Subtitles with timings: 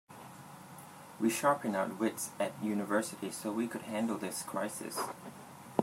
[1.19, 4.97] We sharpened our wits at university so we could handle this crisis.